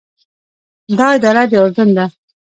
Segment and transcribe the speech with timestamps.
[0.97, 2.05] دا اداره د اردن ده.